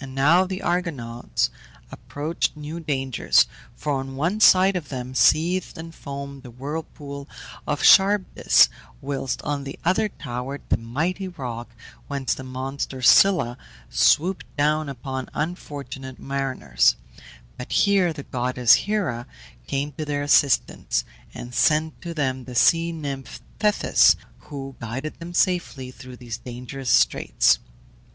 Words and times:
And 0.00 0.14
now 0.14 0.46
the 0.46 0.62
Argonauts 0.62 1.50
approached 1.92 2.56
new 2.56 2.80
dangers, 2.80 3.46
for 3.76 3.92
on 3.92 4.16
one 4.16 4.40
side 4.40 4.74
of 4.74 4.88
them 4.88 5.14
seethed 5.14 5.76
and 5.76 5.94
foamed 5.94 6.42
the 6.44 6.50
whirlpool 6.50 7.28
of 7.66 7.82
Charybdis, 7.82 8.70
whilst 9.02 9.42
on 9.42 9.64
the 9.64 9.78
other 9.84 10.08
towered 10.08 10.62
the 10.70 10.78
mighty 10.78 11.28
rock 11.28 11.76
whence 12.08 12.32
the 12.32 12.42
monster 12.42 13.02
Scylla 13.02 13.58
swooped 13.90 14.46
down 14.56 14.88
upon 14.88 15.28
unfortunate 15.34 16.18
mariners; 16.18 16.96
but 17.58 17.70
here 17.70 18.14
the 18.14 18.22
goddess 18.22 18.72
Hera 18.72 19.26
came 19.66 19.92
to 19.98 20.06
their 20.06 20.22
assistance, 20.22 21.04
and 21.34 21.52
sent 21.54 22.00
to 22.00 22.14
them 22.14 22.44
the 22.44 22.54
sea 22.54 22.92
nymph 22.92 23.42
Thetis, 23.58 24.16
who 24.48 24.74
guided 24.80 25.18
them 25.18 25.34
safely 25.34 25.90
through 25.90 26.16
these 26.16 26.38
dangerous 26.38 26.88
straits. 26.88 27.58